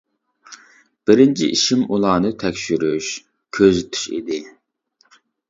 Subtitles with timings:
[1.09, 3.11] بىرىنچى ئىشىم ئۇلارنى تەكشۈرۈش،
[3.59, 4.43] كۆزىتىش ئىدى.